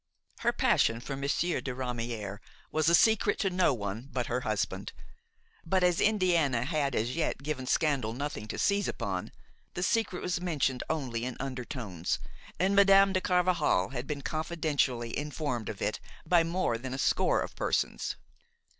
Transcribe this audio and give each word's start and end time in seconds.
Her 0.39 0.51
passion 0.51 0.99
for 0.99 1.15
Monsieur 1.15 1.61
de 1.61 1.75
Ramière 1.75 2.39
was 2.71 2.89
a 2.89 2.95
secret 2.95 3.37
to 3.37 3.51
no 3.51 3.71
one 3.71 4.09
but 4.11 4.25
her 4.25 4.39
husband; 4.41 4.93
but 5.63 5.83
as 5.83 6.01
Indiana 6.01 6.65
had 6.65 6.95
as 6.95 7.15
yet 7.15 7.43
given 7.43 7.67
scandal 7.67 8.11
nothing 8.11 8.47
to 8.47 8.57
seize 8.57 8.87
upon, 8.87 9.31
the 9.75 9.83
secret 9.83 10.23
was 10.23 10.41
mentioned 10.41 10.81
only 10.89 11.23
in 11.23 11.37
undertones, 11.39 12.17
and 12.59 12.75
Madame 12.75 13.13
de 13.13 13.21
Carvajal 13.21 13.89
had 13.89 14.07
been 14.07 14.23
confidentially 14.23 15.15
informed 15.15 15.69
of 15.69 15.83
it 15.83 15.99
by 16.25 16.43
more 16.43 16.79
than 16.79 16.95
a 16.95 16.97
score 16.97 17.39
of 17.41 17.55
persons. 17.55 18.15